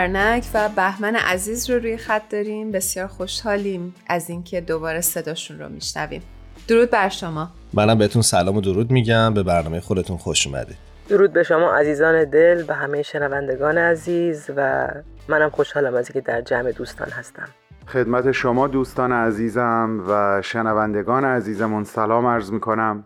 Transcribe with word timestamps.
فرنک 0.00 0.44
و 0.54 0.68
بهمن 0.68 1.16
عزیز 1.16 1.70
رو 1.70 1.78
روی 1.78 1.96
خط 1.96 2.22
داریم. 2.30 2.72
بسیار 2.72 3.06
خوشحالیم 3.06 3.94
از 4.08 4.30
اینکه 4.30 4.60
دوباره 4.60 5.00
صداشون 5.00 5.58
رو 5.58 5.68
میشنویم. 5.68 6.22
درود 6.68 6.90
بر 6.90 7.08
شما. 7.08 7.48
منم 7.72 7.98
بهتون 7.98 8.22
سلام 8.22 8.56
و 8.56 8.60
درود 8.60 8.90
میگم. 8.90 9.34
به 9.34 9.42
برنامه 9.42 9.80
خودتون 9.80 10.16
خوش 10.16 10.46
اومدید. 10.46 10.76
درود 11.08 11.32
به 11.32 11.42
شما 11.42 11.74
عزیزان 11.74 12.24
دل 12.24 12.64
و 12.68 12.74
همه 12.74 13.02
شنوندگان 13.02 13.78
عزیز 13.78 14.50
و 14.56 14.88
منم 15.28 15.50
خوشحالم 15.50 15.94
از 15.94 16.10
اینکه 16.10 16.20
در 16.20 16.40
جمع 16.40 16.72
دوستان 16.72 17.08
هستم. 17.08 17.48
خدمت 17.86 18.32
شما 18.32 18.68
دوستان 18.68 19.12
عزیزم 19.12 20.04
و 20.08 20.42
شنوندگان 20.42 21.24
عزیزمون 21.24 21.84
سلام 21.84 22.26
عرض 22.26 22.52
می‌کنم. 22.52 23.04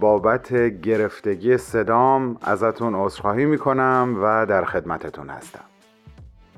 بابت 0.00 0.52
گرفتگی 0.82 1.56
صدام 1.56 2.36
ازتون 2.42 2.94
عذرخواهی 2.94 3.44
می‌کنم 3.44 4.16
و 4.22 4.46
در 4.46 4.64
خدمتتون 4.64 5.28
هستم. 5.28 5.64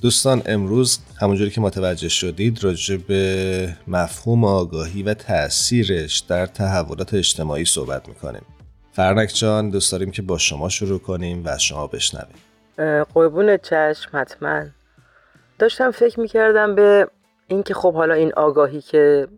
دوستان 0.01 0.43
امروز 0.47 0.99
همونجوری 1.21 1.51
که 1.51 1.61
متوجه 1.61 2.09
شدید 2.09 2.65
راجع 2.65 2.97
به 2.97 3.69
مفهوم 3.89 4.45
آگاهی 4.45 5.03
و 5.03 5.15
تاثیرش 5.15 6.19
در 6.19 6.47
تحولات 6.47 7.15
اجتماعی 7.15 7.65
صحبت 7.65 8.09
می‌کنیم. 8.09 8.43
فرنک 8.93 9.33
جان 9.35 9.71
دوست 9.71 9.93
داریم 9.93 10.11
که 10.11 10.23
با 10.23 10.39
شما 10.39 10.69
شروع 10.69 10.99
کنیم 10.99 11.43
و 11.45 11.59
شما 11.59 11.87
بشنویم. 11.87 12.35
قربون 13.15 13.57
چشم 13.57 14.11
حتما. 14.13 14.65
داشتم 15.59 15.91
فکر 15.91 16.21
می‌کردم 16.21 16.75
به 16.75 17.09
اینکه 17.49 17.75
خب 17.75 17.95
حالا 17.95 18.15
این 18.15 18.33
آگاهی 18.37 18.81
که 18.81 19.29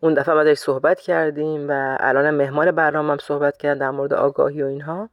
اون 0.00 0.14
دفعه 0.14 0.34
ما 0.34 0.54
صحبت 0.54 1.00
کردیم 1.00 1.68
و 1.68 1.96
الان 2.00 2.30
مهمان 2.30 2.70
برنامه 2.70 3.16
صحبت 3.22 3.56
کردن 3.56 3.78
در 3.78 3.90
مورد 3.90 4.12
آگاهی 4.12 4.62
و 4.62 4.66
اینها 4.66 5.10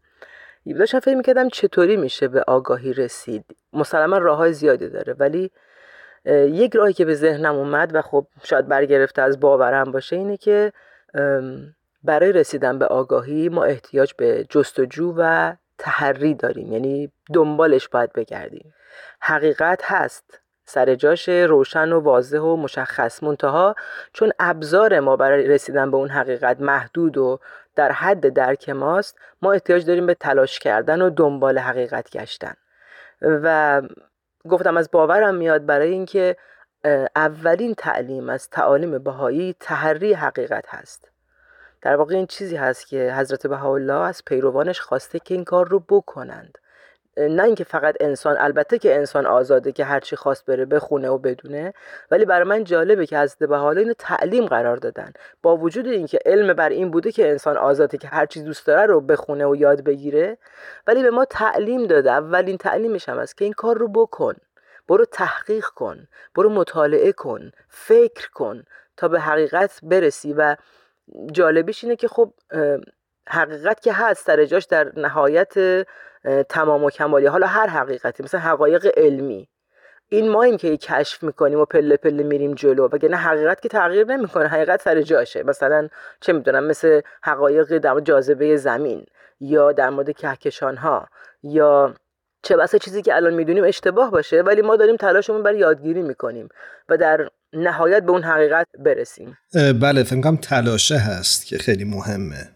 داشتم 0.80 1.00
فکر 1.00 1.16
می‌کردم 1.16 1.50
چطوری 1.50 1.97
میشه 1.97 2.28
به 2.28 2.44
آگاهی 2.47 2.94
رسید. 2.94 3.45
مسلما 3.73 4.17
راه 4.17 4.38
های 4.38 4.53
زیادی 4.53 4.89
داره. 4.89 5.14
ولی 5.14 5.52
یک 6.45 6.75
راهی 6.75 6.94
که 6.94 7.05
به 7.05 7.16
ذهنم 7.16 7.55
اومد 7.55 7.95
و 7.95 8.02
خب 8.02 8.28
شاید 8.44 8.67
برگرفته 8.67 9.22
از 9.22 9.39
باورم 9.39 9.91
باشه 9.91 10.16
اینه 10.16 10.38
که 10.38 10.73
برای 12.03 12.31
رسیدن 12.31 12.80
به 12.80 12.86
آگاهی 12.86 13.50
ما 13.50 13.63
احتیاج 13.63 14.13
به 14.17 14.45
جستجو 14.50 15.13
و 15.17 15.53
تحری 15.78 16.33
داریم. 16.33 16.73
یعنی 16.73 17.11
دنبالش 17.33 17.88
باید 17.88 18.13
بگردیم. 18.13 18.73
حقیقت 19.19 19.81
هست. 19.83 20.41
سر 20.66 20.95
جاش 20.95 21.30
روشن 21.30 21.91
و 21.91 22.00
واضح 22.00 22.39
و 22.39 22.56
مشخص. 22.56 23.23
منتها 23.23 23.75
چون 24.13 24.31
ابزار 24.39 25.00
ما 25.00 25.16
برای 25.16 25.47
رسیدن 25.47 25.91
به 25.91 25.97
اون 25.97 26.09
حقیقت 26.09 26.61
محدود 26.61 27.17
و 27.17 27.39
در 27.75 27.91
حد 27.91 28.33
درک 28.33 28.69
ماست 28.69 29.17
ما 29.41 29.52
احتیاج 29.53 29.85
داریم 29.85 30.06
به 30.06 30.13
تلاش 30.13 30.59
کردن 30.59 31.02
و 31.02 31.09
دنبال 31.09 31.59
حقیقت 31.59 32.09
گشتن. 32.09 32.53
و 33.22 33.81
گفتم 34.50 34.77
از 34.77 34.91
باورم 34.91 35.36
میاد 35.36 35.66
برای 35.66 35.91
اینکه 35.91 36.38
اولین 37.16 37.73
تعلیم 37.73 38.30
از 38.30 38.50
تعالیم 38.50 39.00
بهایی 39.00 39.55
تحری 39.59 40.13
حقیقت 40.13 40.66
هست. 40.67 41.11
در 41.81 41.95
واقع 41.95 42.16
این 42.16 42.25
چیزی 42.25 42.55
هست 42.55 42.88
که 42.88 43.13
حضرت 43.17 43.47
بهاءالله 43.47 43.94
از 43.94 44.25
پیروانش 44.25 44.80
خواسته 44.80 45.19
که 45.19 45.33
این 45.33 45.44
کار 45.44 45.67
رو 45.67 45.80
بکنند. 45.89 46.58
نه 47.17 47.43
اینکه 47.43 47.63
فقط 47.63 47.95
انسان 47.99 48.37
البته 48.39 48.79
که 48.79 48.95
انسان 48.95 49.25
آزاده 49.25 49.71
که 49.71 49.85
هرچی 49.85 50.15
خواست 50.15 50.45
بره 50.45 50.65
بخونه 50.65 51.09
و 51.09 51.17
بدونه 51.17 51.73
ولی 52.11 52.25
برای 52.25 52.43
من 52.43 52.63
جالبه 52.63 53.05
که 53.05 53.17
از 53.17 53.37
به 53.37 53.57
حال 53.57 53.77
اینو 53.77 53.93
تعلیم 53.93 54.45
قرار 54.45 54.77
دادن. 54.77 55.13
با 55.41 55.57
وجود 55.57 55.87
اینکه 55.87 56.19
علم 56.25 56.53
بر 56.53 56.69
این 56.69 56.91
بوده 56.91 57.11
که 57.11 57.29
انسان 57.29 57.57
آزاده 57.57 57.97
که 57.97 58.07
هرچی 58.07 58.44
دوست 58.44 58.67
داره 58.67 58.85
رو 58.85 59.01
بخونه 59.01 59.45
و 59.45 59.55
یاد 59.55 59.83
بگیره 59.83 60.38
ولی 60.88 61.03
به 61.03 61.09
ما 61.09 61.25
تعلیم 61.25 61.88
داده. 61.88 62.11
اولین 62.11 62.57
تعلیمش 62.57 63.09
هم 63.09 63.17
است 63.17 63.38
که 63.38 63.45
این 63.45 63.53
کار 63.53 63.77
رو 63.77 63.88
بکن 63.88 64.33
برو 64.88 65.05
تحقیق 65.05 65.66
کن 65.66 66.07
برو 66.35 66.50
مطالعه 66.50 67.11
کن 67.11 67.51
فکر 67.69 68.29
کن 68.31 68.63
تا 68.97 69.07
به 69.07 69.19
حقیقت 69.19 69.79
برسی. 69.83 70.33
و 70.33 70.55
جالبیش 71.31 71.83
اینه 71.83 71.95
که 71.95 72.07
خب 72.07 72.33
حقیقت 73.29 73.81
که 73.81 73.93
هست 73.93 74.27
در 74.27 74.45
جاش 74.45 74.65
در 74.65 74.91
نهایت 74.97 75.53
تمام 76.49 76.83
و 76.83 76.89
کمالی. 76.89 77.25
حالا 77.25 77.47
هر 77.47 77.67
حقیقتی 77.67 78.23
مثلا 78.23 78.39
حقایق 78.39 78.91
علمی. 78.97 79.47
این 80.09 80.29
ما 80.29 80.43
این 80.43 80.57
که 80.57 80.77
کشف 80.77 81.23
می‌کنیم 81.23 81.59
و 81.59 81.65
پله 81.65 81.97
پله 81.97 82.23
میریم 82.23 82.53
جلو. 82.53 82.89
نه 83.03 83.17
حقیقت 83.17 83.61
که 83.61 83.69
تغییر 83.69 84.05
نمی‌کنه 84.05 84.47
حقیقت 84.47 84.81
سر 84.81 85.01
جاشه. 85.01 85.43
مثلا 85.43 85.87
چه 86.21 86.33
می‌دونم 86.33 86.63
مثل 86.63 87.01
حقایق 87.23 87.77
در 87.77 87.99
جاذبه 87.99 88.57
زمین 88.57 89.05
یا 89.39 89.71
در 89.71 89.89
مورد 89.89 90.11
کهکشان 90.11 90.77
ها 90.77 91.07
یا 91.43 91.95
چه 92.43 92.57
بسا 92.57 92.77
چیزی 92.77 93.01
که 93.01 93.15
الان 93.15 93.33
می‌دونیم 93.33 93.63
اشتباه 93.63 94.11
باشه 94.11 94.41
ولی 94.41 94.61
ما 94.61 94.75
داریم 94.75 94.95
تلاشمون 94.95 95.43
برای 95.43 95.57
یادگیری 95.57 96.01
می‌کنیم 96.01 96.49
و 96.89 96.97
در 96.97 97.29
نهایت 97.53 98.03
به 98.03 98.11
اون 98.11 98.23
حقیقت 98.23 98.67
برسیم. 98.79 99.38
بله 99.81 100.03
فکر 100.03 100.35
تلاشه 100.35 100.97
هست 100.97 101.45
که 101.45 101.57
خیلی 101.57 101.85
مهمه. 101.85 102.49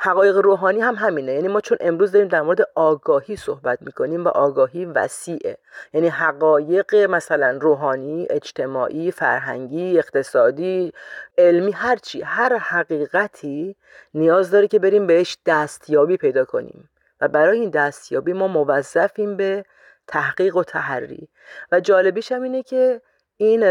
حقایق 0.00 0.36
روحانی 0.36 0.80
هم 0.80 0.94
همینه. 0.94 1.32
یعنی 1.32 1.48
ما 1.48 1.60
چون 1.60 1.78
امروز 1.80 2.12
داریم 2.12 2.28
در 2.28 2.42
مورد 2.42 2.68
آگاهی 2.74 3.36
صحبت 3.36 3.82
می‌کنیم 3.82 4.24
و 4.24 4.28
آگاهی 4.28 4.84
وسیعه. 4.84 5.58
یعنی 5.92 6.08
حقایق 6.08 6.94
مثلا 6.94 7.58
روحانی 7.60 8.26
اجتماعی 8.30 9.10
فرهنگی 9.10 9.98
اقتصادی 9.98 10.92
علمی 11.38 11.72
هرچی 11.72 12.22
هر 12.22 12.56
حقیقتی 12.56 13.76
نیاز 14.14 14.50
داره 14.50 14.68
که 14.68 14.78
بریم 14.78 15.06
بهش 15.06 15.38
دستیابی 15.46 16.16
پیدا 16.16 16.44
کنیم. 16.44 16.90
و 17.20 17.28
برای 17.28 17.60
این 17.60 17.70
دستیابی 17.70 18.32
ما 18.32 18.48
موظفیم 18.48 19.36
به 19.36 19.64
تحقیق 20.06 20.56
و 20.56 20.64
تحری. 20.64 21.28
و 21.72 21.80
جالبیش 21.80 22.32
هم 22.32 22.42
اینه 22.42 22.62
که 22.62 23.00
این 23.36 23.62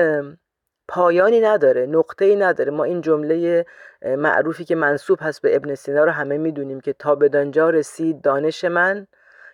پایانی 0.87 1.39
نداره 1.39 1.85
نقطه 1.85 2.25
ای 2.25 2.35
نداره. 2.35 2.71
ما 2.71 2.83
این 2.83 3.01
جمله 3.01 3.65
معروفی 4.05 4.65
که 4.65 4.75
منصوب 4.75 5.19
هست 5.21 5.41
به 5.41 5.55
ابن 5.55 5.75
سینا 5.75 6.03
رو 6.03 6.11
همه 6.11 6.37
می‌دونیم 6.37 6.79
که 6.79 6.93
تا 6.93 7.15
بدانجا 7.15 7.69
رسید 7.69 8.21
دانش 8.21 8.65
من 8.65 9.07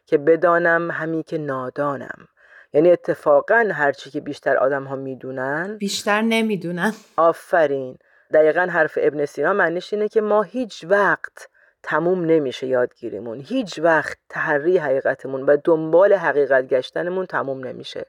که 0.05 0.17
بدانم 0.17 0.91
همی 0.91 1.23
که 1.23 1.37
نادانم. 1.37 2.27
یعنی 2.73 2.91
اتفاقا 2.91 3.67
هرچی 3.71 4.09
که 4.09 4.21
بیشتر 4.21 4.57
آدم 4.57 4.83
ها 4.83 4.95
می‌دونن 4.95 5.77
بیشتر 5.79 6.21
نمی‌دونن. 6.21 6.93
آفرین. 7.17 7.97
دقیقا 8.33 8.61
حرف 8.61 8.97
ابن 9.01 9.25
سینا 9.25 9.53
معنیش 9.53 9.93
اینه 9.93 10.07
که 10.07 10.21
ما 10.21 10.41
هیچ 10.41 10.85
وقت 10.89 11.49
تموم 11.83 12.25
نمیشه 12.25 12.67
یادگیریمون. 12.67 13.39
هیچ 13.39 13.79
وقت 13.79 14.17
تحری 14.29 14.77
حقیقتمون 14.77 15.43
و 15.43 15.57
دنبال 15.63 16.13
حقیقت 16.13 16.67
گشتنمون 16.67 17.25
تموم 17.25 17.67
نمیشه. 17.67 18.05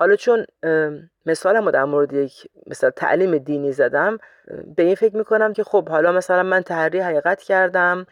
حالا 0.00 0.16
چون 0.16 0.46
مثالم 1.26 1.70
در 1.70 1.84
مورد 1.84 2.12
یک 2.12 2.48
مثلا 2.66 2.90
تعلیم 2.90 3.38
دینی 3.38 3.72
زدم 3.72 4.18
به 4.76 4.82
این 4.82 4.94
فکر 4.94 5.16
می‌کنم 5.16 5.52
که 5.52 5.64
خب 5.64 5.88
حالا 5.88 6.12
مثلا 6.12 6.42
من 6.42 6.62
تحری 6.62 7.00
حقیقت 7.00 7.42
کردم 7.42 8.06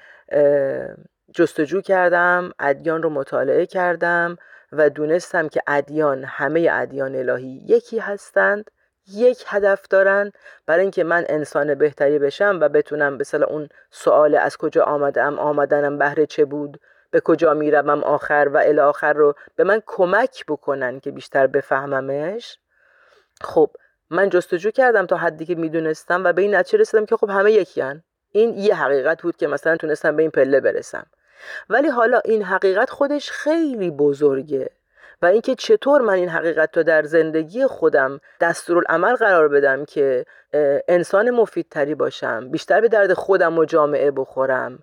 جستجو 1.34 1.80
کردم 1.80 2.50
ادیان 2.58 3.02
رو 3.02 3.10
مطالعه 3.10 3.66
کردم 3.66 4.36
و 4.72 4.90
دونستم 4.90 5.48
که 5.48 5.62
ادیان 5.66 6.24
همه 6.24 6.68
ادیان 6.72 7.14
الهی 7.14 7.64
یکی 7.66 7.98
هستند 7.98 8.70
یک 9.14 9.44
هدف 9.46 9.82
دارن 9.90 10.32
برای 10.66 10.82
اینکه 10.82 11.04
من 11.04 11.24
انسان 11.28 11.74
بهتری 11.74 12.18
بشم 12.18 12.58
و 12.60 12.68
بتونم 12.68 13.14
مثلا 13.14 13.46
اون 13.46 13.68
سوال 13.90 14.34
از 14.34 14.56
کجا 14.56 14.82
آمدم 14.84 15.38
آمدنم 15.38 15.98
بهره 15.98 16.26
چه 16.26 16.44
بود؟ 16.44 16.80
به 17.10 17.20
کجا 17.20 17.54
می‌روم 17.54 18.04
آخر 18.04 18.50
و 18.52 18.56
الی 18.56 18.80
آخر 18.80 19.12
رو 19.12 19.34
به 19.56 19.64
من 19.64 19.82
کمک 19.86 20.44
بکنن 20.48 21.00
که 21.00 21.10
بیشتر 21.10 21.46
بفهممش 21.46 22.58
خب 23.40 23.70
من 24.10 24.28
جستجو 24.28 24.70
کردم 24.70 25.06
تا 25.06 25.16
حدی 25.16 25.46
که 25.46 25.54
می‌دونستم 25.54 26.24
و 26.24 26.32
به 26.32 26.42
این 26.42 26.54
نتیجه 26.54 26.78
رسیدم 26.78 27.06
که 27.06 27.16
خب 27.16 27.30
همه 27.30 27.52
یکی 27.52 27.80
هن. 27.80 28.02
این 28.32 28.58
یه 28.58 28.74
حقیقت 28.74 29.22
بود 29.22 29.36
که 29.36 29.46
مثلا 29.46 29.76
تونستم 29.76 30.16
به 30.16 30.22
این 30.22 30.30
پله 30.30 30.60
برسم 30.60 31.06
ولی 31.68 31.88
حالا 31.88 32.20
این 32.24 32.42
حقیقت 32.42 32.90
خودش 32.90 33.30
خیلی 33.30 33.90
بزرگه 33.90 34.70
و 35.22 35.26
اینکه 35.26 35.54
چطور 35.54 36.00
من 36.00 36.14
این 36.14 36.28
حقیقت 36.28 36.76
رو 36.76 36.82
در 36.82 37.02
زندگی 37.02 37.66
خودم 37.66 38.20
دستورالعمل 38.40 39.14
قرار 39.14 39.48
بدم 39.48 39.84
که 39.84 40.24
انسان 40.88 41.30
مفیدتری 41.30 41.94
باشم 41.94 42.50
بیشتر 42.50 42.80
به 42.80 42.88
درد 42.88 43.12
خودم 43.12 43.58
و 43.58 43.64
جامعه 43.64 44.10
بخورم 44.10 44.78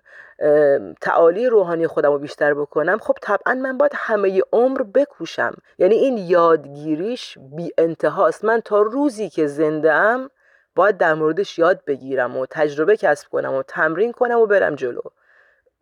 تعالی 1.00 1.46
روحانی 1.46 1.86
خودم 1.86 2.12
رو 2.12 2.18
بیشتر 2.18 2.54
بکنم 2.54 2.98
خب 2.98 3.16
طبعا 3.22 3.54
من 3.54 3.78
باید 3.78 3.92
همه 3.94 4.42
عمر 4.52 4.82
بکوشم. 4.82 5.54
یعنی 5.78 5.94
این 5.94 6.18
یادگیریش 6.18 7.38
بی 7.56 7.72
انتهاست. 7.78 8.44
من 8.44 8.60
تا 8.60 8.82
روزی 8.82 9.28
که 9.28 9.46
زنده 9.46 9.92
ام 9.92 10.30
باید 10.74 10.96
در 10.96 11.14
موردش 11.14 11.58
یاد 11.58 11.84
بگیرم 11.86 12.36
و 12.36 12.46
تجربه 12.50 12.96
کسب 12.96 13.28
کنم 13.28 13.54
و 13.54 13.62
تمرین 13.62 14.12
کنم 14.12 14.38
و 14.38 14.46
برم 14.46 14.74
جلو. 14.74 15.00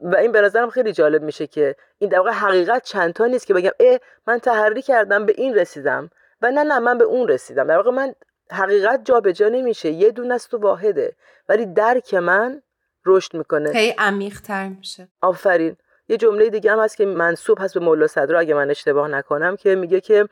و 0.01 0.17
این 0.17 0.33
به 0.33 0.41
نظرم 0.41 0.71
خیلی 0.71 0.93
جالب 0.93 1.23
میشه 1.23 1.47
که 1.47 1.77
این 1.99 2.11
در 2.11 2.19
واقع 2.19 2.31
حقیقت 2.31 2.83
چندتا 2.83 3.27
نیست 3.27 3.47
که 3.47 3.55
بگم 3.55 3.71
اه 3.81 3.99
من 4.27 4.39
تحری 4.39 4.83
کردم 4.83 5.27
به 5.27 5.35
این 5.37 5.55
رسیدم. 5.55 6.11
و 6.43 6.51
نه 6.51 6.63
نه 6.63 6.79
من 6.79 6.99
به 6.99 7.05
اون 7.05 7.29
رسیدم. 7.29 7.67
در 7.67 7.77
واقع 7.77 7.91
من 7.91 8.15
حقیقت 8.51 9.01
جابجا 9.05 9.49
نمیشه. 9.49 9.91
یه 9.91 10.11
دونه 10.11 10.35
است 10.35 10.55
و 10.55 10.59
واحده. 10.59 11.17
ولی 11.49 11.67
درک 11.67 12.15
من 12.15 12.63
رشد 13.07 13.37
می‌کنه. 13.37 13.73
خیلی 13.73 13.95
عمیق 13.99 14.41
تر 14.41 14.69
میشه. 14.69 15.09
آفرین. 15.23 15.77
یه 16.09 16.17
جمله 16.17 16.51
دیگه 16.51 16.73
هم 16.73 16.79
هست 16.79 16.97
که 16.97 17.07
منصوب 17.07 17.59
هست 17.61 17.75
به 17.75 17.81
مولا 17.81 18.07
صدرا 18.07 18.39
اگه 18.39 18.55
من 18.55 18.71
اشتباه 18.71 19.09
نکنم 19.09 19.57
که 19.57 19.75
میگه 19.75 20.01
که 20.01 20.29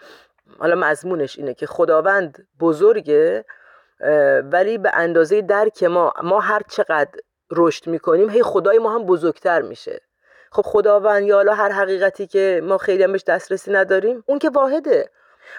حالا 0.58 0.74
مضمونش 0.74 1.38
اینه 1.38 1.54
که 1.54 1.66
خداوند 1.66 2.46
بزرگه 2.60 3.44
ولی 4.52 4.78
به 4.78 4.90
اندازه 4.94 5.42
درک 5.42 5.82
ما 5.82 6.12
ما 6.22 6.40
هر 6.40 6.62
چقدر 6.68 7.20
رشد 7.50 7.86
می‌کنیم 7.86 8.30
هی 8.30 8.42
خدای 8.42 8.78
ما 8.78 8.94
هم 8.94 9.06
بزرگتر 9.06 9.62
میشه. 9.62 10.00
خب 10.52 10.62
خداوند 10.62 11.22
یا 11.22 11.36
حالا 11.36 11.54
هر 11.54 11.72
حقیقتی 11.72 12.26
که 12.26 12.60
ما 12.64 12.78
خیلی 12.78 13.02
همش 13.02 13.24
دسترسی 13.26 13.72
نداریم 13.72 14.24
اون 14.26 14.38
که 14.38 14.50
واحده. 14.50 15.10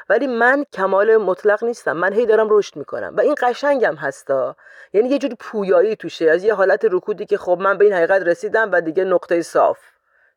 ولی 0.09 0.27
من 0.27 0.65
کمال 0.73 1.17
مطلق 1.17 1.63
نیستم. 1.63 1.93
من 1.93 2.13
هی 2.13 2.25
دارم 2.25 2.47
رشد 2.51 2.75
می‌کنم. 2.75 3.13
و 3.17 3.21
این 3.21 3.35
قشنگم 3.41 3.95
هستا. 3.95 4.55
یعنی 4.93 5.09
یه 5.09 5.17
جوری 5.17 5.35
پویایی 5.39 5.95
توشه. 5.95 6.29
از 6.29 6.43
یه 6.43 6.53
حالت 6.53 6.85
رکودی 6.91 7.25
که 7.25 7.37
خب 7.37 7.57
من 7.61 7.77
به 7.77 7.85
این 7.85 7.93
حقیقت 7.93 8.21
رسیدم 8.21 8.71
و 8.71 8.81
دیگه 8.81 9.03
نقطه 9.03 9.41
صاف. 9.41 9.79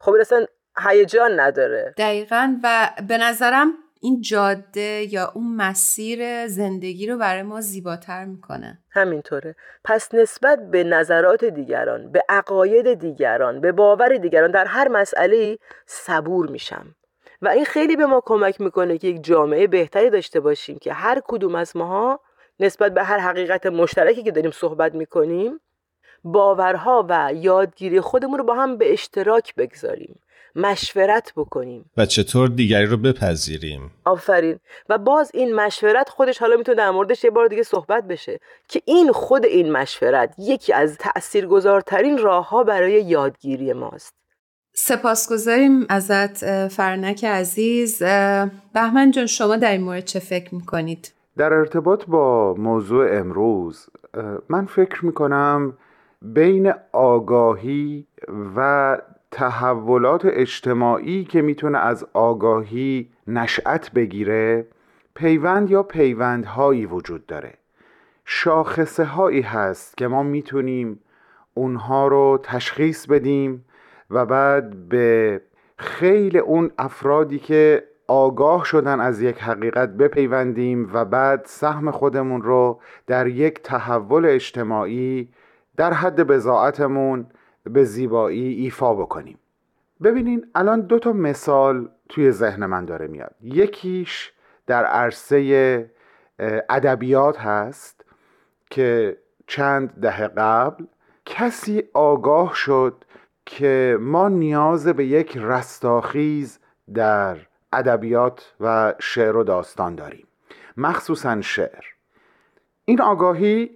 خب 0.01 0.15
اصلا 0.21 0.47
هیجان 0.79 1.41
نداره. 1.41 1.95
دقیقا. 1.99 2.57
و 2.65 2.91
به 3.09 3.19
نظرم 3.19 3.73
این 4.01 4.21
جاده 4.21 5.13
یا 5.13 5.33
اون 5.35 5.57
مسیر 5.57 6.47
زندگی 6.47 7.07
رو 7.07 7.19
برای 7.19 7.43
ما 7.43 7.61
زیباتر 7.61 8.25
می‌کنه. 8.25 8.79
همینطوره. 8.91 9.55
پس 9.85 10.15
نسبت 10.15 10.59
به 10.71 10.85
نظرات 10.85 11.45
دیگران 11.45 12.13
به 12.13 12.23
عقاید 12.29 12.95
دیگران 12.95 13.61
به 13.61 13.73
باور 13.73 14.17
دیگران 14.17 14.51
در 14.51 14.65
هر 14.65 14.89
مسئله 14.89 15.59
صبور 15.87 16.47
میشم. 16.51 16.95
و 17.43 17.49
این 17.49 17.65
خیلی 17.65 17.97
به 17.97 18.07
ما 18.07 18.23
کمک 18.25 18.61
می‌کنه 18.61 18.99
که 18.99 19.09
یک 19.09 19.25
جامعه 19.25 19.67
بهتری 19.67 20.11
داشته 20.11 20.41
باشیم 20.41 20.79
که 20.79 20.93
هر 20.93 21.23
کدوم 21.25 21.55
از 21.55 21.77
ماها 21.77 22.21
نسبت 22.61 22.95
به 22.95 23.03
هر 23.03 23.19
حقیقت 23.19 23.67
مشترکی 23.67 24.23
که 24.23 24.31
داریم 24.31 24.51
صحبت 24.51 24.95
می‌کنیم 24.95 25.61
باورها 26.25 27.07
و 27.09 27.33
یادگیری 27.35 28.01
خودمون 28.01 28.39
رو 28.39 28.45
با 28.45 28.55
هم 28.55 28.77
به 28.77 28.93
اشتراک 28.93 29.55
بگذاریم 29.55 30.21
مشورت 30.57 31.33
بکنیم. 31.37 31.91
و 31.97 32.07
چطور 32.07 32.49
دیگری 32.49 32.87
رو 32.87 32.97
بپذیریم؟ 32.97 33.91
آفرین. 34.05 34.59
و 34.89 34.99
باز 34.99 35.31
این 35.35 35.55
مشورت 35.55 36.09
خودش 36.09 36.39
حالا 36.39 36.57
می‌تونه 36.57 36.79
در 36.79 36.91
موردش 36.91 37.25
یه 37.25 37.31
بار 37.31 37.49
دیگه 37.49 37.63
صحبت 37.63 38.05
بشه 38.05 38.41
که 38.69 38.83
این 38.85 39.13
خود 39.13 39.45
این 39.45 39.73
مشورت 39.73 40.35
یکی 40.39 40.73
از 40.73 40.99
تاثیرگذارترین 40.99 42.19
راهها 42.19 42.65
برای 42.65 42.93
یادگیری 42.93 43.73
ماست. 43.73 44.15
سپاسگزاریم 44.79 45.87
ازت 45.89 46.69
فرنک 46.69 47.25
عزیز 47.25 48.03
بهمن 48.75 49.11
جان 49.11 49.27
شما 49.27 49.57
در 49.57 49.73
این 49.73 49.83
مورد 49.83 50.05
چه 50.05 50.19
فکر 50.19 50.55
می‌کنید؟ 50.55 51.13
در 51.37 51.53
ارتباط 51.53 52.05
با 52.05 52.55
موضوع 52.55 53.19
امروز 53.19 53.87
من 54.49 54.67
فکر 54.67 55.07
می‌کنم 55.07 55.77
بین 56.23 56.73
آگاهی 56.93 58.07
و 58.57 58.99
تحولات 59.31 60.25
اجتماعی 60.25 61.25
که 61.25 61.43
می‌تونه 61.43 61.79
از 61.79 62.07
آگاهی 62.13 63.09
نشأت 63.27 63.93
بگیره 63.93 64.67
پیوند 65.15 65.71
یا 65.71 65.83
پیوندهایی 65.83 66.87
وجود 66.87 67.27
داره 67.27 67.55
شاخصه 68.25 69.05
هایی 69.05 69.41
هست 69.41 69.97
که 69.97 70.07
ما 70.07 70.23
می‌تونیم 70.23 71.01
اونها 71.55 72.09
رو 72.09 72.41
تشخیص 72.43 73.07
بدیم 73.07 73.65
و 74.11 74.27
بعد 74.27 74.89
به 74.89 75.41
خیلی 75.77 76.39
اون 76.39 76.71
افرادی 76.79 77.39
که 77.39 77.85
آگاه 78.09 78.65
شدن 78.65 79.01
از 79.01 79.23
یک 79.23 79.39
حقیقت 79.39 79.89
بپیوندیم 79.89 80.91
و 80.93 81.05
بعد 81.05 81.43
سهم 81.45 81.91
خودمون 81.91 82.43
رو 82.43 82.81
در 83.07 83.27
یک 83.27 83.63
تحول 83.63 84.27
اجتماعی 84.27 85.29
در 85.77 85.93
حد 85.93 86.21
بزاعتمون 86.21 87.27
به 87.65 87.85
زیبایی 87.85 88.55
ایفا 88.55 88.95
بکنیم. 88.95 89.39
ببینین 90.03 90.47
الان 90.55 90.81
دو 90.81 90.99
تا 90.99 91.13
مثال 91.13 91.89
توی 92.09 92.31
ذهن 92.31 92.67
من 92.67 92.85
داره 92.85 93.07
میاد. 93.07 93.35
یکیش 93.43 94.33
در 94.67 94.85
عرصه 94.85 95.91
ادبیات 96.69 97.39
هست 97.39 98.05
که 98.71 99.17
چند 99.47 100.01
دهه 100.01 100.29
قبل 100.29 100.85
کسی 101.25 101.83
آگاه 101.95 102.55
شد 102.55 103.05
که 103.47 103.99
ما 104.01 104.29
نیاز 104.29 104.89
به 104.89 105.07
یک 105.07 105.37
رستاخیز 105.37 106.59
در 106.95 107.37
ادبیات 107.73 108.55
و 108.61 108.95
شعر 108.99 109.37
و 109.37 109.45
داستان 109.45 109.95
داریم 109.95 110.27
مخصوصا 110.77 111.41
شعر. 111.41 111.85
این 112.85 113.01
آگاهی 113.01 113.71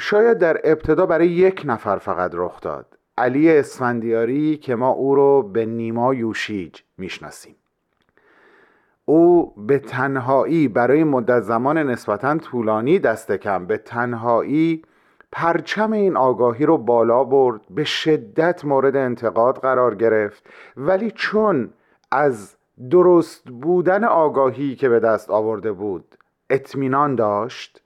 شاید 0.00 0.38
در 0.38 0.60
ابتدا 0.64 1.06
برای 1.06 1.28
یک 1.28 1.62
نفر 1.64 1.98
فقط 1.98 2.30
رخ 2.34 2.60
داد. 2.60 2.98
علی 3.18 3.58
اسفندیاری 3.58 4.56
که 4.56 4.74
ما 4.74 4.88
او 4.88 5.14
رو 5.14 5.42
به 5.42 5.66
نیما 5.66 6.14
یوشیج 6.14 6.80
می‌شناسیم. 6.98 7.56
او 9.04 9.54
به 9.56 9.78
تنهایی 9.78 10.68
برای 10.68 11.04
مدت 11.04 11.40
زمان 11.40 11.78
نسبتا 11.78 12.38
طولانی 12.38 12.98
دست 12.98 13.32
کم 13.32 13.66
به 13.66 13.78
تنهایی 13.78 14.82
پرچم 15.32 15.92
این 15.92 16.16
آگاهی 16.16 16.66
رو 16.66 16.78
بالا 16.78 17.24
برد 17.24 17.60
به 17.70 17.84
شدت 17.84 18.64
مورد 18.64 18.96
انتقاد 18.96 19.58
قرار 19.58 19.94
گرفت. 19.94 20.46
ولی 20.76 21.10
چون 21.10 21.70
از 22.10 22.56
درست 22.90 23.44
بودن 23.44 24.04
آگاهی 24.04 24.76
که 24.76 24.88
به 24.88 25.00
دست 25.00 25.30
آورده 25.30 25.72
بود 25.72 26.18
اطمینان 26.50 27.14
داشت 27.14 27.82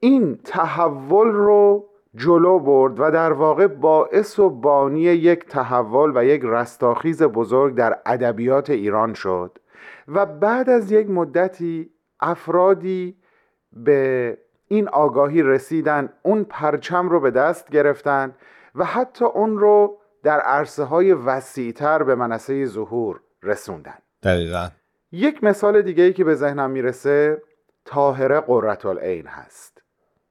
این 0.00 0.38
تحول 0.44 1.28
رو 1.28 1.84
جلو 2.14 2.58
برد 2.58 3.00
و 3.00 3.10
در 3.10 3.32
واقع 3.32 3.66
باعث 3.66 4.38
و 4.38 4.50
بانی 4.50 5.00
یک 5.00 5.46
تحول 5.46 6.12
و 6.14 6.24
یک 6.24 6.42
رستاخیز 6.44 7.22
بزرگ 7.22 7.74
در 7.74 7.98
ادبیات 8.06 8.70
ایران 8.70 9.14
شد. 9.14 9.58
و 10.08 10.26
بعد 10.26 10.70
از 10.70 10.92
یک 10.92 11.10
مدتی 11.10 11.90
افرادی 12.20 13.16
به 13.72 14.38
این 14.68 14.88
آگاهی 14.88 15.42
رسیدن 15.42 16.08
اون 16.22 16.44
پرچم 16.44 17.08
رو 17.08 17.20
به 17.20 17.30
دست 17.30 17.70
گرفتن 17.70 18.34
و 18.74 18.84
حتی 18.84 19.24
اون 19.24 19.58
رو 19.58 19.98
در 20.22 20.40
عرصه 20.40 20.84
های 20.84 21.12
وسیعتر 21.12 22.02
به 22.02 22.14
منصه 22.14 22.66
ظهور 22.66 23.20
رسوندن. 23.42 23.98
دقیقا. 24.22 24.68
یک 25.12 25.44
مثال 25.44 25.82
دیگه 25.82 26.04
ای 26.04 26.12
که 26.12 26.24
به 26.24 26.34
ذهنم 26.34 26.70
می‌رسه 26.70 27.42
تاهره 27.84 28.40
قررت 28.40 28.86
العین 28.86 29.26
هست. 29.26 29.82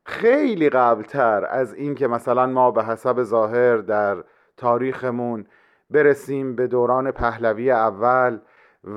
خیلی 0.06 0.70
قبلتر 0.70 1.46
از 1.46 1.74
اینکه 1.74 2.08
مثلا 2.08 2.46
ما 2.46 2.72
به 2.72 2.84
حسب 2.84 3.24
ظاهر 3.24 3.78
در 3.78 4.24
تاریخمون 4.58 5.46
برسیم 5.90 6.56
به 6.56 6.68
دوران 6.68 7.12
پهلوی 7.12 7.72
اول 7.72 8.40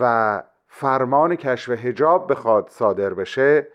و 0.00 0.43
فرمان 0.69 1.37
کشف 1.37 1.71
هجاب 1.71 2.31
بخواد 2.31 2.69
صادر 2.69 3.14
بشه 3.14 3.69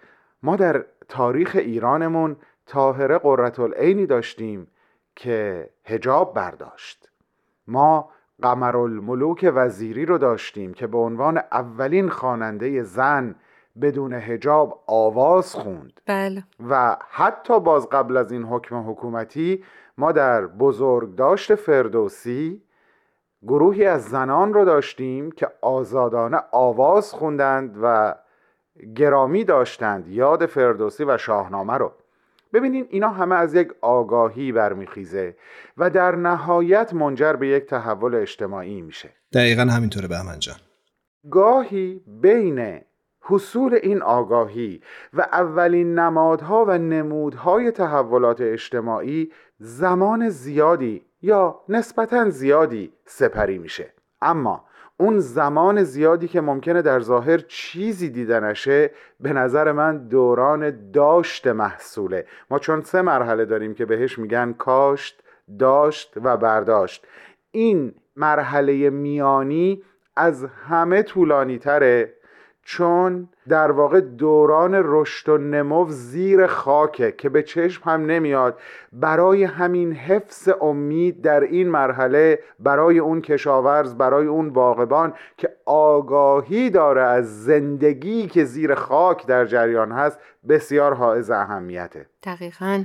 ما 0.43 0.55
در 0.55 0.85
تاریخ 1.07 1.55
ایرانمون 1.55 2.35
تاهره 2.65 3.17
قررت 3.17 3.59
العینی 3.59 4.05
داشتیم 4.05 4.67
که 5.15 5.69
هجاب 5.85 6.33
برداشت 6.33 7.09
ما 7.67 8.09
قمرالملوک 8.41 9.51
وزیری 9.55 10.05
رو 10.05 10.17
داشتیم 10.17 10.73
که 10.73 10.87
به 10.87 10.97
عنوان 10.97 11.37
اولین 11.37 12.09
خواننده 12.09 12.83
زن 12.83 13.35
بدون 13.81 14.13
هجاب 14.13 14.83
آواز 14.87 15.55
خوند 15.55 16.01
بله. 16.05 16.43
و 16.69 16.97
حتی 17.09 17.59
باز 17.59 17.89
قبل 17.89 18.17
از 18.17 18.31
این 18.31 18.43
حکم 18.43 18.89
حکومتی 18.89 19.63
ما 19.97 20.11
در 20.11 20.47
بزرگداشت 20.47 21.55
فردوسی 21.55 22.61
گروهی 23.47 23.85
از 23.85 24.03
زنان 24.03 24.53
رو 24.53 24.65
داشتیم 24.65 25.31
که 25.31 25.47
آزادانه 25.61 26.39
آواز 26.51 27.13
خوندند 27.13 27.77
و 27.81 28.15
گرامی 28.95 29.43
داشتند 29.43 30.07
یاد 30.07 30.45
فردوسی 30.45 31.03
و 31.03 31.17
شاهنامه 31.17 31.73
رو. 31.73 31.91
ببینین 32.53 32.87
اینا 32.89 33.09
همه 33.09 33.35
از 33.35 33.53
یک 33.55 33.71
آگاهی 33.81 34.51
برمیخیزه 34.51 35.35
و 35.77 35.89
در 35.89 36.15
نهایت 36.15 36.93
منجر 36.93 37.33
به 37.33 37.47
یک 37.47 37.65
تحول 37.65 38.15
اجتماعی 38.15 38.81
میشه. 38.81 39.09
دقیقا 39.33 39.61
همینطوره 39.61 40.07
بهمن 40.07 40.39
جان. 40.39 40.55
گاهی 41.31 42.01
بین 42.07 42.81
حصول 43.21 43.79
این 43.83 44.01
آگاهی 44.01 44.81
و 45.13 45.21
اولین 45.21 45.99
نمادها 45.99 46.65
و 46.67 46.77
نمودهای 46.77 47.71
تحولات 47.71 48.41
اجتماعی 48.41 49.31
زمان 49.57 50.29
زیادی 50.29 51.05
یا 51.21 51.59
نسبتا 51.69 52.29
زیادی 52.29 52.93
سپری 53.05 53.57
میشه. 53.57 53.93
اما 54.21 54.65
اون 55.01 55.19
زمان 55.19 55.83
زیادی 55.83 56.27
که 56.27 56.41
ممکنه 56.41 56.81
در 56.81 56.99
ظاهر 56.99 57.37
چیزی 57.37 58.09
دیده 58.09 58.39
نشه 58.39 58.91
به 59.19 59.33
نظر 59.33 59.71
من 59.71 59.97
دوران 59.97 60.91
داشت 60.91 61.47
محصوله. 61.47 62.25
ما 62.49 62.59
چون 62.59 62.81
سه 62.81 63.01
مرحله 63.01 63.45
داریم 63.45 63.73
که 63.73 63.85
بهش 63.85 64.19
میگن 64.19 64.53
کاشت 64.53 65.23
داشت 65.59 66.13
و 66.23 66.37
برداشت. 66.37 67.07
این 67.51 67.93
مرحله 68.15 68.89
میانی 68.89 69.83
از 70.15 70.45
همه 70.69 71.03
طولانی 71.03 71.57
تره 71.57 72.13
چون 72.63 73.29
در 73.49 73.71
واقع 73.71 74.01
دوران 74.01 74.81
رشد 74.83 75.29
و 75.29 75.37
نمو 75.37 75.85
زیر 75.89 76.47
خاکه 76.47 77.11
که 77.11 77.29
به 77.29 77.43
چشم 77.43 77.89
هم 77.89 78.05
نمیاد. 78.05 78.59
برای 78.93 79.43
همین 79.43 79.93
حفظ 79.93 80.49
امید 80.61 81.21
در 81.21 81.39
این 81.39 81.69
مرحله 81.69 82.39
برای 82.59 82.99
اون 82.99 83.21
کشاورز 83.21 83.95
برای 83.95 84.27
اون 84.27 84.53
باغبان 84.53 85.13
که 85.37 85.49
آگاهی 85.65 86.69
داره 86.69 87.01
از 87.01 87.43
زندگی 87.43 88.27
که 88.27 88.43
زیر 88.43 88.75
خاک 88.75 89.25
در 89.25 89.45
جریان 89.45 89.91
هست 89.91 90.19
بسیار 90.49 90.93
حائز 90.93 91.31
اهمیته. 91.31 92.05
دقیقا. 92.23 92.83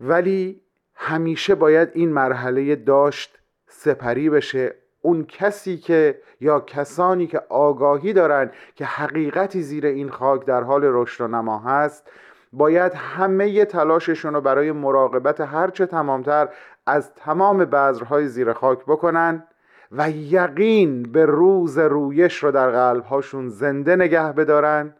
ولی 0.00 0.60
همیشه 0.94 1.54
باید 1.54 1.88
این 1.92 2.12
مرحله 2.12 2.76
داشت 2.76 3.38
سپری 3.68 4.30
بشه 4.30 4.74
اون 5.02 5.24
کسی 5.24 5.76
که 5.76 6.20
یا 6.40 6.60
کسانی 6.60 7.26
که 7.26 7.42
آگاهی 7.48 8.12
دارن 8.12 8.50
که 8.74 8.84
حقیقتی 8.84 9.62
زیر 9.62 9.86
این 9.86 10.10
خاک 10.10 10.44
در 10.44 10.62
حال 10.62 10.82
رشد 10.84 11.24
و 11.24 11.28
نما 11.28 11.58
هست 11.58 12.10
باید 12.52 12.92
همه 12.94 13.64
تلاششون 13.64 14.34
رو 14.34 14.40
برای 14.40 14.72
مراقبت 14.72 15.40
هرچه 15.40 15.86
تمامتر 15.86 16.48
از 16.86 17.14
تمام 17.14 17.64
بذرهای 17.64 18.28
زیر 18.28 18.52
خاک 18.52 18.78
بکنن 18.78 19.44
و 19.92 20.10
یقین 20.10 21.02
به 21.02 21.26
روز 21.26 21.78
رویش 21.78 22.44
رو 22.44 22.50
در 22.50 22.70
قلبهاشون 22.70 23.48
زنده 23.48 23.96
نگه 23.96 24.32
بدارن 24.32 24.94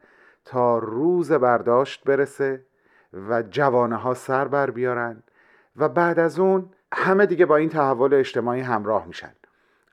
تا 0.45 0.79
روز 0.79 1.33
برداشت 1.33 2.05
برسه 2.05 2.65
و 3.29 3.43
جوانه 3.43 3.97
ها 3.97 4.15
سر 4.15 4.49
بر 4.49 4.71
بیارن 4.71 5.23
و 5.77 5.89
بعد 5.89 6.19
از 6.19 6.39
اون 6.39 6.71
همه 6.93 7.27
دیگه 7.27 7.47
با 7.47 7.57
این 7.57 7.69
تحول 7.69 8.15
اجتماعی 8.15 8.61
همراه 8.61 9.07
میشن. 9.07 9.33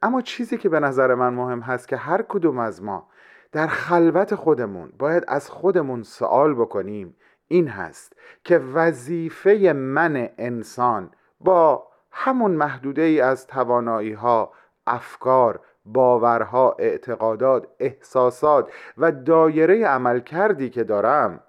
اما 0.01 0.22
چیزی 0.22 0.58
که 0.58 0.70
به 0.70 0.79
نظر 0.79 1.15
من 1.15 1.34
مهم 1.34 1.60
هست 1.60 1.88
که 1.88 1.98
هر 1.98 2.22
کدوم 2.22 2.60
از 2.60 2.84
ما 2.84 3.08
در 3.51 3.68
خلوت 3.68 4.36
خودمون 4.36 4.91
باید 5.00 5.24
از 5.27 5.50
خودمون 5.50 6.03
سوال 6.03 6.53
بکنیم 6.53 7.15
این 7.48 7.68
هست 7.68 8.13
که 8.44 8.58
وظیفه 8.58 9.74
من 9.74 10.29
انسان 10.38 11.12
با 11.39 11.88
همون 12.12 12.51
محدوده 12.51 13.01
ای 13.01 13.22
از 13.22 13.48
توانایی 13.48 14.13
ها 14.13 14.53
افکار 14.88 15.60
باورها 15.86 16.75
اعتقادات 16.79 17.68
احساسات 17.79 18.72
و 18.98 19.12
دایره 19.12 19.86
عمل 19.86 20.20
کردی 20.20 20.70
که 20.70 20.84
دارم 20.84 21.44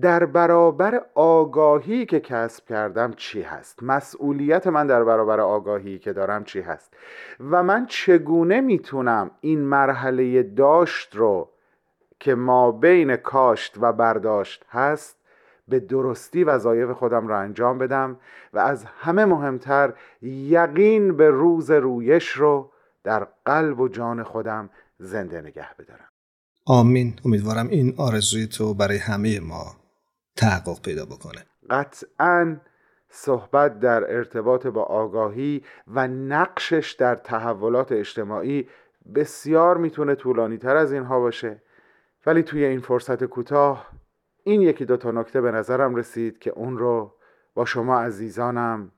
در 0.00 0.26
برابر 0.26 1.00
آگاهی 1.14 2.06
که 2.06 2.20
کسب 2.20 2.66
کردم 2.66 3.12
چی 3.12 3.42
هست؟ 3.42 3.82
مسئولیت 3.82 4.66
من 4.66 4.86
در 4.86 5.04
برابر 5.04 5.40
آگاهی 5.40 5.98
که 5.98 6.12
دارم 6.12 6.44
چی 6.44 6.60
هست؟ 6.60 6.94
و 7.50 7.62
من 7.62 7.86
چگونه 7.86 8.60
می‌تونم 8.60 9.30
این 9.40 9.60
مرحله 9.60 10.42
داشت 10.42 11.16
رو 11.16 11.48
که 12.20 12.34
ما 12.34 12.72
بین 12.72 13.16
کاشت 13.16 13.74
و 13.80 13.92
برداشت 13.92 14.64
هست 14.68 15.16
به 15.68 15.80
درستی 15.80 16.44
وظایف 16.44 16.90
خودم 16.90 17.28
را 17.28 17.38
انجام 17.38 17.78
بدم 17.78 18.16
و 18.52 18.58
از 18.58 18.84
همه 18.84 19.24
مهمتر 19.24 19.92
یقین 20.22 21.16
به 21.16 21.30
روز 21.30 21.70
رویش 21.70 22.28
رو 22.28 22.70
در 23.04 23.26
قلب 23.44 23.80
و 23.80 23.88
جان 23.88 24.22
خودم 24.22 24.70
زنده 24.98 25.40
نگه 25.40 25.68
بدارم. 25.78 26.08
آمین. 26.66 27.14
امیدوارم 27.24 27.68
این 27.68 27.94
آرزوی 27.96 28.46
تو 28.46 28.74
برای 28.74 28.98
همه 28.98 29.40
ما 29.40 29.83
تحقق 30.36 30.82
پیدا 30.82 31.04
بکنه. 31.04 31.46
قطعا 31.70 32.56
صحبت 33.08 33.80
در 33.80 34.16
ارتباط 34.16 34.66
با 34.66 34.82
آگاهی 34.82 35.64
و 35.86 36.08
نقشش 36.08 36.96
در 36.98 37.14
تحولات 37.14 37.92
اجتماعی 37.92 38.68
بسیار 39.14 39.76
می‌تونه 39.76 40.14
طولانی 40.14 40.58
تر 40.58 40.76
از 40.76 40.92
اینها 40.92 41.20
باشه. 41.20 41.62
ولی 42.26 42.42
توی 42.42 42.64
این 42.64 42.80
فرصت 42.80 43.24
کوتاه 43.24 43.88
این 44.42 44.62
یکی 44.62 44.84
دو 44.84 44.96
تا 44.96 45.10
نکته 45.10 45.40
به 45.40 45.50
نظرم 45.50 45.94
رسید 45.94 46.38
که 46.38 46.50
اون 46.50 46.78
رو 46.78 47.14
با 47.54 47.64
شما 47.64 48.00
عزیزانم 48.00 48.92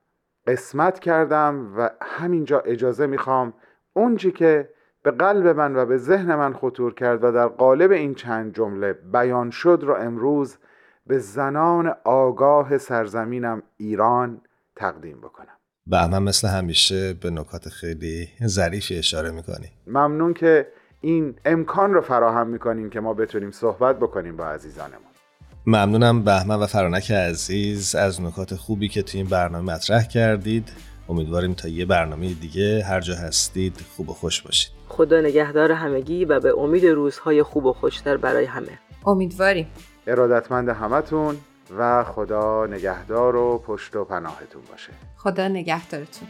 قسمت 0.46 0.98
کردم 0.98 1.74
و 1.76 1.90
همینجا 2.02 2.60
اجازه 2.60 3.06
می‌خوام 3.06 3.54
اونچی 3.92 4.32
که 4.32 4.70
به 5.02 5.10
قلب 5.10 5.46
من 5.46 5.76
و 5.76 5.86
به 5.86 5.96
ذهن 5.96 6.34
من 6.34 6.52
خطور 6.52 6.94
کرد 6.94 7.24
و 7.24 7.32
در 7.32 7.48
قالب 7.48 7.90
این 7.90 8.14
چند 8.14 8.54
جمله 8.54 8.92
بیان 8.92 9.50
شد 9.50 9.78
رو 9.82 9.94
امروز 9.94 10.58
به 11.06 11.18
زنان 11.18 11.92
آگاه 12.04 12.78
سرزمینم 12.78 13.62
ایران 13.76 14.40
تقدیم 14.76 15.20
بکنم. 15.20 15.56
بهمن 15.86 16.22
مثل 16.22 16.48
همیشه 16.48 17.12
به 17.12 17.30
نکات 17.30 17.68
خیلی 17.68 18.28
ظریفی 18.46 18.98
اشاره 18.98 19.30
می‌کنی. 19.30 19.66
ممنون 19.86 20.34
که 20.34 20.66
این 21.00 21.34
امکان 21.44 21.94
رو 21.94 22.00
فراهم 22.00 22.46
می‌کنیم 22.46 22.90
که 22.90 23.00
ما 23.00 23.14
بتونیم 23.14 23.50
صحبت 23.50 23.98
بکنیم 23.98 24.36
با 24.36 24.46
عزیزانمون. 24.46 25.00
ممنونم 25.66 26.24
بهمن 26.24 26.56
و 26.56 26.66
فرانک 26.66 27.10
عزیز 27.10 27.94
از 27.94 28.22
نکات 28.22 28.54
خوبی 28.54 28.88
که 28.88 29.02
تو 29.02 29.18
این 29.18 29.26
برنامه 29.26 29.72
مطرح 29.72 30.06
کردید. 30.06 30.72
امیدواریم 31.08 31.54
تا 31.54 31.68
یه 31.68 31.86
برنامه 31.86 32.34
دیگه 32.34 32.84
هر 32.84 33.00
جا 33.00 33.14
هستید 33.14 33.84
خوب 33.96 34.10
و 34.10 34.12
خوش 34.12 34.42
باشید. 34.42 34.72
خدا 34.88 35.20
نگهدار 35.20 35.72
همگی 35.72 36.24
و 36.24 36.40
به 36.40 36.58
امید 36.58 36.86
روزهای 36.86 37.42
خوب 37.42 37.66
و 37.66 37.72
خوشتر 37.72 38.16
برای 38.16 38.44
همه. 38.44 38.78
امیدواریم. 39.06 39.66
ارادتمند 40.06 40.68
همتون 40.68 41.36
و 41.78 42.04
خدا 42.04 42.66
نگهدار 42.66 43.36
و 43.36 43.58
پشت 43.58 43.96
و 43.96 44.04
پناهتون 44.04 44.62
باشه. 44.70 44.92
خدا 45.16 45.48
نگهدارتون. 45.48 46.28